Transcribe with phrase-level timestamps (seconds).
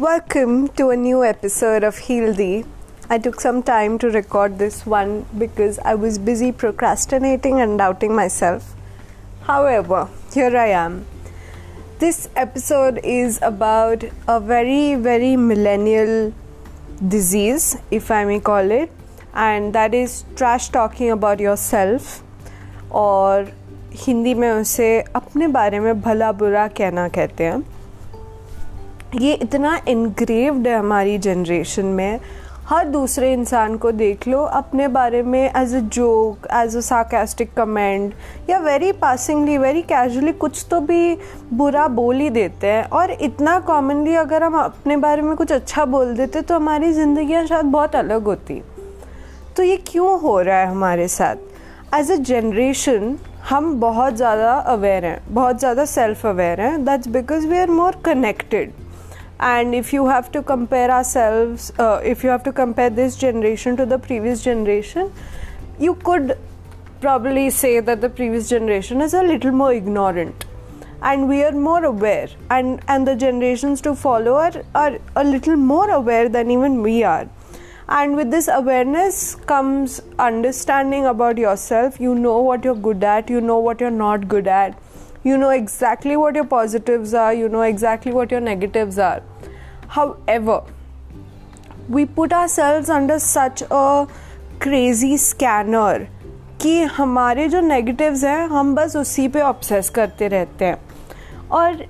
[0.00, 2.64] Welcome to a new episode of Heal Thee.
[3.10, 8.14] I took some time to record this one because I was busy procrastinating and doubting
[8.14, 8.74] myself.
[9.42, 11.06] However, here I am.
[11.98, 16.32] This episode is about a very, very millennial
[17.08, 18.90] disease, if I may call it,
[19.34, 22.22] and that is trash talking about yourself
[22.92, 23.52] और
[24.06, 27.62] हिंदी में उसे अपने बारे में भला बुरा कहना कहते हैं
[29.13, 32.19] ये इतना इनग्रेव्ड है हमारी जनरेशन में।
[32.67, 37.53] हर दूसरे इंसान को देख लो, अपने बारे में as a joke as a sarcastic
[37.53, 38.13] comment
[38.49, 41.17] या वेरी पासिंगली वेरी कैजुअली कुछ तो भी
[41.53, 45.85] बुरा बोल ही देते हैं। और इतना कॉमनली अगर हम अपने बारे में कुछ अच्छा
[45.87, 48.61] बोल देते तो हमारी ज़िंदगी शायद बहुत अलग होती।
[49.57, 51.35] तो ये क्यों हो रहा है हमारे साथ?
[51.95, 53.17] एज अ जनरेशन
[53.49, 58.01] हम बहुत ज़्यादा अवेयर हैं, बहुत ज़्यादा सेल्फ अवेयर हैं। That's because we are more
[58.05, 58.71] connected
[59.41, 63.75] and if you have to compare ourselves uh, if you have to compare this generation
[63.75, 65.11] to the previous generation
[65.79, 66.37] you could
[67.01, 70.45] probably say that the previous generation is a little more ignorant.
[71.01, 72.29] And we are more aware.
[72.49, 77.03] And and the generations to follow are, are a little more aware than even we
[77.03, 77.27] are.
[77.89, 81.99] And with this awareness comes understanding about yourself.
[81.99, 83.29] You know what you're good at.
[83.29, 84.77] You know what you're not good at
[85.24, 89.22] you know exactly what your positives are you know exactly what your negatives are
[89.96, 90.58] however
[91.88, 94.06] we put ourselves under such a
[94.60, 96.06] crazy scanner
[96.62, 100.78] कि हमारे जो negatives हैं हम बस उसी पे obsess करते रहते हैं
[101.52, 101.84] और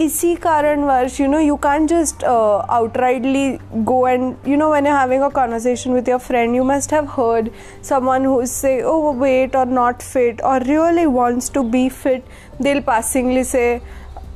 [0.00, 3.50] इसी कारणवश you know you can just outrightly
[3.90, 7.04] go and you know when you having a conversation with your friend you must have
[7.10, 7.48] heard
[7.88, 12.24] someone who say overweight और नॉट फिट और really wants to be fit
[12.61, 13.63] they'll passingly say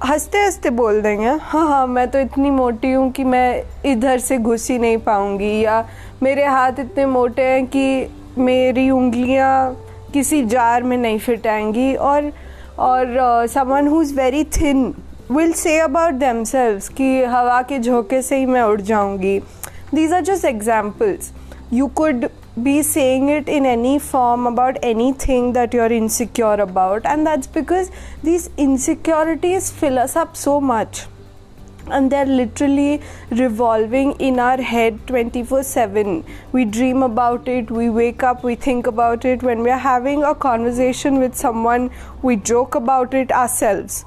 [0.05, 4.37] हँसते हँसते बोल देंगे हाँ हाँ मैं तो इतनी मोटी हूँ कि मैं इधर से
[4.37, 5.85] घुस ही नहीं पाऊँगी, या
[6.23, 12.31] मेरे हाथ इतने मोटे हैं कि मेरी उंगलियाँ किसी जार में नहीं फिट आएँगी, और
[12.79, 14.93] और someone who is very thin
[15.31, 19.39] will say about themselves कि हवा के झोंके से ही मैं उड़ जाऊँगी।
[19.93, 21.31] These are just examples
[21.73, 22.25] you could
[22.61, 27.05] be saying it in any form about anything that you're insecure about.
[27.05, 27.91] And that's because
[28.23, 31.07] these insecurities fill us up so much.
[31.87, 38.23] And they're literally revolving in our head 24 7 we dream about it we wake
[38.23, 39.43] up we think about it.
[39.43, 41.91] When we're having a conversation with someone
[42.23, 44.03] we joke about it ourselves.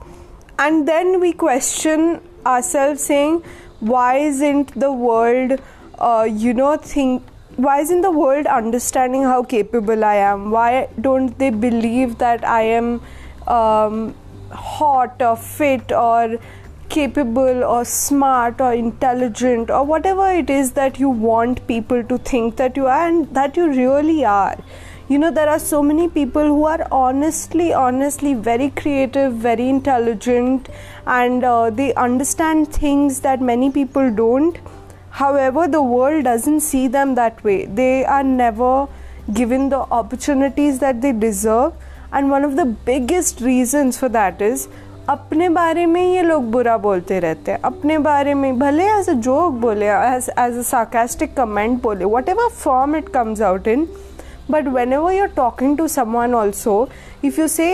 [0.58, 3.44] And then we question ourselves saying
[3.78, 5.60] why isn't the world
[6.00, 7.22] uh, you know think
[7.64, 10.50] why isn't the world understanding how capable i am?
[10.52, 13.00] Why don't they believe that i am
[13.48, 14.14] um,
[14.52, 16.38] hot or fit or
[16.88, 22.56] capable or smart or intelligent or whatever it is that you want people to think
[22.62, 24.56] that you are and that you really are?
[25.08, 30.68] You know there are so many people who are honestly honestly very creative very intelligent
[31.06, 34.58] and uh, they understand things that many people don't
[35.21, 38.71] however the world doesn't see them that way they are never
[39.41, 41.73] given the opportunities that they deserve
[42.11, 44.67] and one of the biggest reasons for that is
[45.09, 49.13] अपने बारे में ये लोग बुरा बोलते रहते हैं अपने बारे में भले एज अ
[49.27, 53.87] जोक बोले as as a sarcastic comment बोले whatever form it comes out in
[54.49, 56.71] but whenever you're talking to someone also
[57.27, 57.67] if you say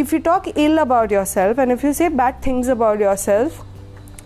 [0.00, 3.62] if you talk ill about yourself and if you say bad things about yourself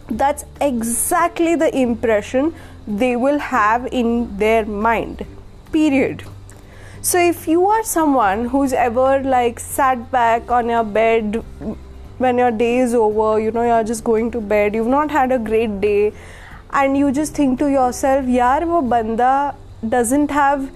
[0.09, 2.53] that's exactly the impression
[2.87, 5.25] they will have in their mind
[5.71, 6.23] period.
[7.01, 11.43] So if you are someone who's ever like sat back on your bed
[12.17, 15.31] when your day is over you know you're just going to bed you've not had
[15.31, 16.11] a great day
[16.71, 19.55] and you just think to yourself yaar wo banda
[19.87, 20.69] doesn't have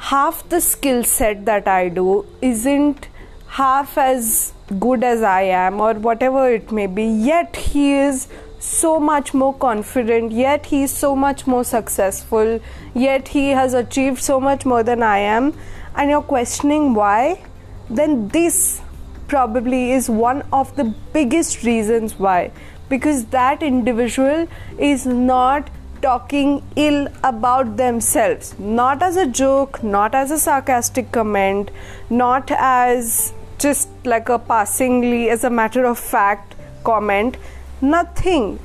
[0.00, 3.08] half the skill set that I do isn't
[3.48, 8.28] half as good as I am, or whatever it may be, yet he is
[8.60, 12.60] so much more confident, yet he is so much more successful,
[12.94, 15.54] yet he has achieved so much more than I am,
[15.96, 17.42] and you're questioning why,
[17.88, 18.82] then this
[19.28, 22.52] probably is one of the biggest reasons why.
[22.88, 24.46] Because that individual
[24.78, 25.70] is not
[26.02, 31.70] talking ill about themselves, not as a joke, not as a sarcastic comment,
[32.10, 36.54] not as just like a passingly, as a matter of fact
[36.84, 37.36] comment,
[37.82, 38.58] nothing.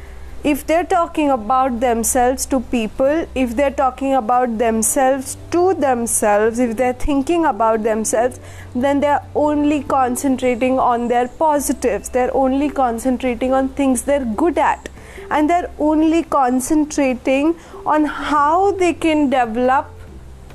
[0.44, 6.78] If they're talking about themselves to people, if they're talking about themselves to themselves, if
[6.78, 8.40] they're thinking about themselves,
[8.76, 14.90] then they're only concentrating on their positives, they're only concentrating on things they're good at
[15.32, 19.88] and they're only concentrating on how they can develop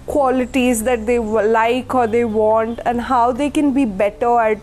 [0.07, 4.59] qualities that they like or they want and how they can be better at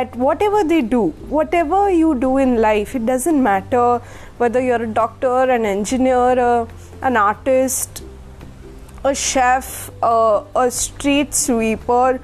[0.00, 1.02] at whatever they do
[1.38, 3.86] whatever you do in life it doesn't matter
[4.38, 6.66] whether you're a doctor an engineer
[7.02, 8.02] an artist
[9.04, 12.20] a chef a, a street sweeper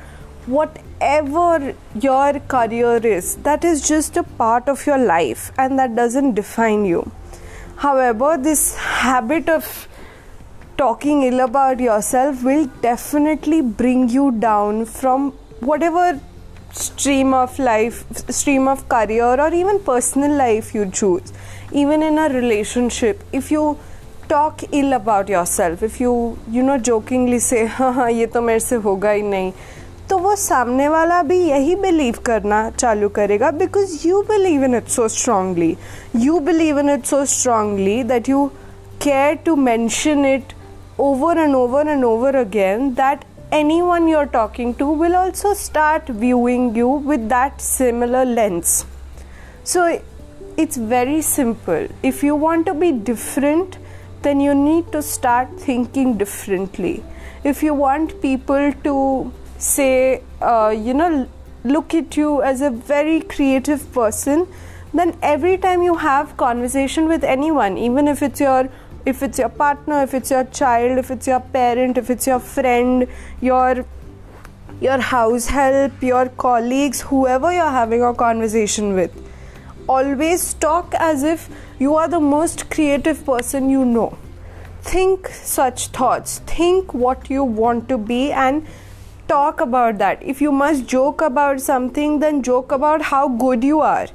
[0.46, 6.34] whatever your career is that is just a part of your life and that doesn't
[6.34, 7.10] define you.
[7.76, 9.88] However this habit of
[10.76, 16.18] talking ill about yourself will definitely bring you down from whatever
[16.72, 21.32] stream of life stream of career or even personal life you choose
[21.72, 23.78] even in a relationship if you
[24.28, 26.14] talk ill about yourself if you
[26.50, 29.52] you know jokingly say हाँ हाँ ये तो मेरे से होगा ही नहीं
[30.10, 34.88] तो वो सामने वाला भी यही बिलीव करना चालू करेगा because you believe in it
[34.88, 35.76] so strongly
[36.16, 38.50] you believe in it so strongly that you
[39.02, 40.50] care to mention it
[40.98, 46.74] over and over and over again that anyone you're talking to will also start viewing
[46.74, 48.86] you with that similar lens.
[49.64, 50.02] So
[50.56, 51.88] it's very simple.
[52.02, 53.78] If you want to be different,
[54.22, 57.02] then you need to start thinking differently.
[57.44, 61.28] If you want people to say, uh, you know,
[61.64, 64.46] look at you as a very creative person,
[64.92, 68.68] then every time you have conversation with anyone, even if it's your
[69.06, 72.38] if it's your partner if it's your child if it's your parent if it's your
[72.38, 73.06] friend
[73.40, 73.84] your
[74.80, 79.12] your house help your colleagues whoever you're having a conversation with
[79.88, 81.48] always talk as if
[81.84, 84.18] you are the most creative person you know.
[84.82, 86.38] Think such thoughts.
[86.50, 88.66] Think what you want to be and
[89.28, 90.22] talk about that.
[90.22, 94.08] If you must joke about something then joke about how good you are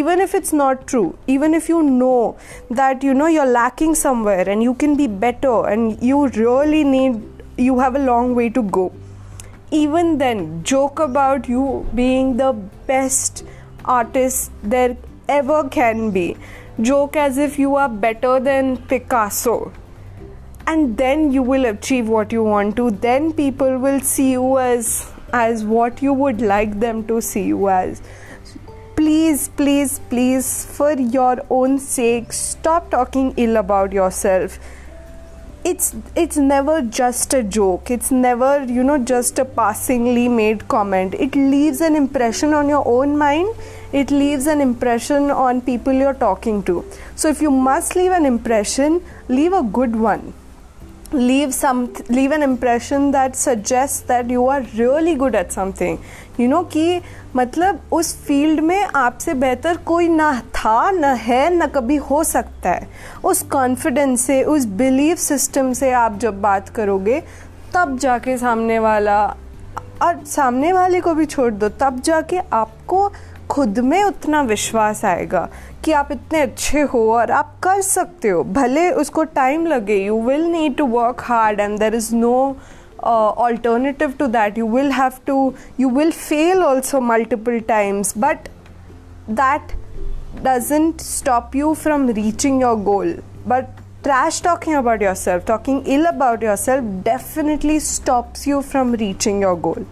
[0.00, 2.36] even if it's not true even if you know
[2.70, 7.20] that you know you're lacking somewhere and you can be better and you really need
[7.56, 8.92] you have a long way to go.
[9.70, 12.52] Even then joke about you being the
[12.86, 13.44] best
[13.84, 14.96] artist there
[15.28, 16.36] ever can be.
[16.80, 19.72] Joke as if you are better than picasso.
[20.66, 22.90] And then you will achieve what you want to.
[22.90, 27.68] Then people will see you as as what you would like them to see you
[27.70, 28.02] as
[29.02, 34.58] please, please, please, for your own sake, stop talking ill about yourself.
[35.70, 35.88] It's
[36.22, 37.90] it's never just a joke.
[37.96, 41.16] It's never, you know, just a passingly made comment.
[41.26, 43.64] It leaves an impression on your own mind.
[44.02, 46.84] It leaves an impression on people you're talking to.
[47.16, 49.02] So if you must leave an impression,
[49.40, 50.32] leave a good one
[51.12, 55.98] leave some, leave an impression that suggests that you are really good at something.
[56.40, 57.00] You know, कि
[57.36, 62.70] मतलब उस field में आपसे बेहतर कोई ना था, न है, न कभी हो सकता
[62.70, 62.88] है।
[63.24, 67.22] उस कॉन्फिडेंस से, उस बिलीफ सिस्टम से आप जब बात करोगे,
[67.74, 69.36] तब जाके सामने वाला,
[70.02, 73.12] और सामने वाले को भी छोड़ दो, तब जाके आपको
[73.50, 75.48] खुद में उतना विश्वास आएगा
[75.84, 80.22] कि आप इतने अच्छे हो और आप कर सकते हो। भले उसको टाइम लगे you
[80.22, 82.56] will need to work hard and there is no
[83.04, 88.48] alternative to that you will have to you will fail also multiple times but
[89.30, 89.72] that
[90.42, 93.64] doesn't stop you from reaching your goal but
[94.02, 99.86] trash talking about yourself talking ill about yourself definitely stops you from reaching your goal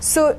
[0.00, 0.32] so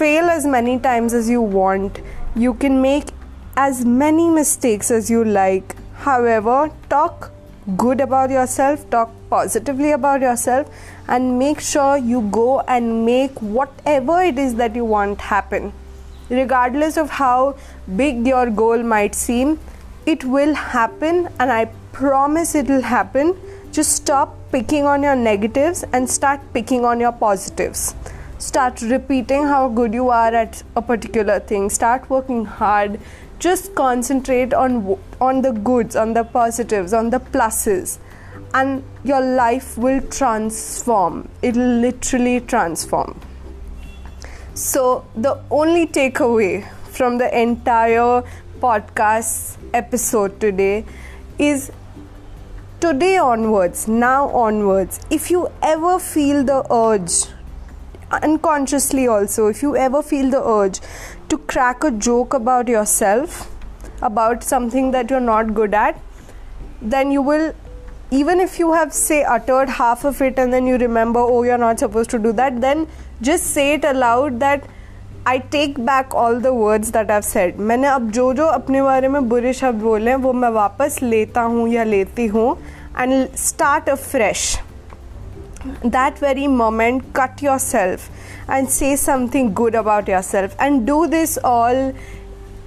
[0.00, 2.00] fail as many times as you want
[2.34, 3.08] you can make
[3.56, 5.74] as many mistakes as you like.
[5.94, 7.32] However, talk
[7.76, 10.70] good about yourself, talk positively about yourself,
[11.08, 15.72] and make sure you go and make whatever it is that you want happen.
[16.30, 17.56] Regardless of how
[17.96, 19.58] big your goal might seem,
[20.06, 23.36] it will happen, and I promise it will happen.
[23.72, 27.94] Just stop picking on your negatives and start picking on your positives
[28.40, 31.68] start repeating how good you are at a particular thing.
[31.68, 32.98] Start working hard.
[33.38, 37.98] Just concentrate on on the goods on the positives on the pluses.
[38.54, 41.28] And your life will transform.
[41.42, 43.20] It will literally transform.
[44.54, 48.22] So the only takeaway from the entire
[48.60, 50.84] podcast episode today
[51.38, 51.70] is
[52.80, 57.30] today onwards now onwards if you ever feel the urge
[58.11, 60.79] unconsciously also if you ever feel the urge
[61.29, 63.51] to crack a joke about yourself
[64.01, 65.99] about something that you're not good at
[66.81, 67.53] then you will
[68.11, 71.57] even if you have say uttered half of it and then you remember oh you're
[71.57, 72.87] not supposed to do that then
[73.21, 74.67] just say it aloud that
[75.27, 79.07] I take back all the words that आव said मैंने अब जो जो अपने बारे
[79.07, 82.51] में बुरे शब्द बोले हैं वो मैं वापस लेता हूँ या लेती हूँ
[82.99, 84.43] and start a fresh
[85.84, 88.10] that very moment cut yourself
[88.48, 90.54] and say something good about yourself.
[90.58, 91.92] And do this all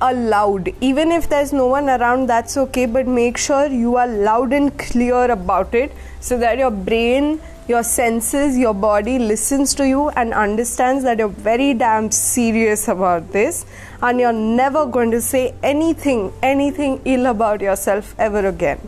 [0.01, 0.73] aloud.
[0.81, 4.77] Even if there's no one around that's okay but make sure you are loud and
[4.77, 10.33] clear about it so that your brain your senses your body listens to you and
[10.33, 13.65] understands that you're very damn serious about this
[14.01, 18.79] and you're never going to say anything anything ill about yourself ever again.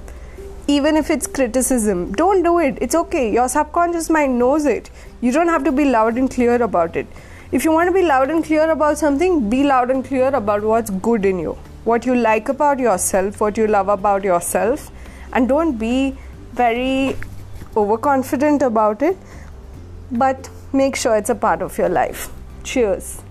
[0.67, 2.79] Even if it's criticism, don't do it.
[2.81, 3.31] It's okay.
[3.31, 4.89] Your subconscious mind knows it.
[5.21, 7.05] You don't have to be loud and clear about it.
[7.51, 10.63] If you want to be loud and clear about something, be loud and clear about
[10.63, 11.53] what's good in you,
[11.83, 14.89] what you like about yourself, what you love about yourself,
[15.33, 16.17] and don't be
[16.53, 17.15] very
[17.77, 19.17] overconfident about it,
[20.11, 22.29] but make sure it's a part of your life.
[22.63, 23.21] Cheers.